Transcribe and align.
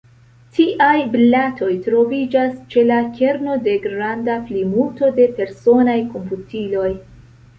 Tiaj 0.57 1.01
blatoj 1.15 1.67
troviĝas 1.87 2.55
ĉe 2.75 2.85
la 2.91 2.97
kerno 3.19 3.57
de 3.67 3.75
granda 3.83 4.37
plimulto 4.47 5.11
de 5.19 5.27
personaj 5.41 5.99
komputiloj. 6.15 6.89